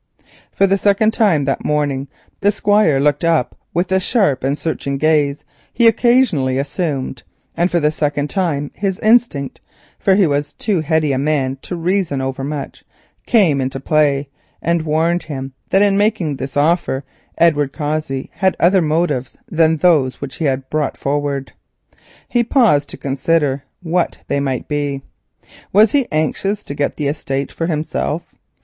[0.51, 2.07] For the second time that morning
[2.39, 7.21] the Squire looked up with the sharp and searching gaze he occasionally assumed,
[7.55, 9.61] and for the second time his instinct,
[9.99, 12.83] for he was too heady a man to reason overmuch,
[13.27, 14.27] came into play
[14.59, 17.03] and warned him that in making this offer
[17.37, 21.53] Edward Cossey had other motives than those which he had brought forward.
[22.27, 25.03] He paused to consider what they might be.
[25.71, 28.33] Was he anxious to get the estate for himself?